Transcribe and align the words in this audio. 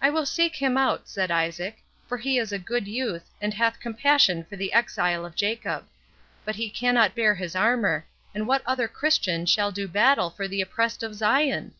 "I 0.00 0.10
will 0.10 0.26
seek 0.26 0.54
him 0.54 0.76
out," 0.78 1.08
said 1.08 1.32
Isaac, 1.32 1.82
"for 2.06 2.18
he 2.18 2.38
is 2.38 2.52
a 2.52 2.56
good 2.60 2.86
youth, 2.86 3.28
and 3.42 3.52
hath 3.52 3.80
compassion 3.80 4.44
for 4.44 4.54
the 4.54 4.72
exile 4.72 5.26
of 5.26 5.34
Jacob. 5.34 5.88
But 6.44 6.54
he 6.54 6.70
cannot 6.70 7.16
bear 7.16 7.34
his 7.34 7.56
armour, 7.56 8.06
and 8.32 8.46
what 8.46 8.62
other 8.64 8.86
Christian 8.86 9.46
shall 9.46 9.72
do 9.72 9.88
battle 9.88 10.30
for 10.30 10.46
the 10.46 10.60
oppressed 10.60 11.02
of 11.02 11.16
Zion?" 11.16 11.74